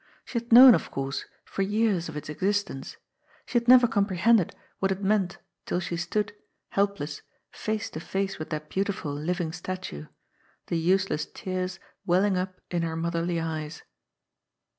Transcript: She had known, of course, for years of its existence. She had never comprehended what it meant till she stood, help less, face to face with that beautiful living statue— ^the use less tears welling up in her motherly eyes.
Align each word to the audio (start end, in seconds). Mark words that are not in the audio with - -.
She 0.25 0.39
had 0.39 0.51
known, 0.51 0.73
of 0.73 0.89
course, 0.89 1.25
for 1.45 1.61
years 1.61 2.09
of 2.09 2.17
its 2.17 2.27
existence. 2.27 2.97
She 3.45 3.59
had 3.59 3.67
never 3.67 3.85
comprehended 3.87 4.55
what 4.79 4.91
it 4.91 5.03
meant 5.03 5.37
till 5.67 5.79
she 5.79 5.95
stood, 5.95 6.33
help 6.69 6.99
less, 6.99 7.21
face 7.51 7.87
to 7.91 7.99
face 7.99 8.39
with 8.39 8.49
that 8.49 8.67
beautiful 8.67 9.13
living 9.13 9.51
statue— 9.51 10.07
^the 10.69 10.81
use 10.81 11.11
less 11.11 11.27
tears 11.31 11.77
welling 12.03 12.35
up 12.35 12.59
in 12.71 12.81
her 12.81 12.95
motherly 12.95 13.39
eyes. 13.39 13.83